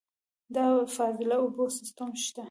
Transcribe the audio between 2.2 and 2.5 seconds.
شته؟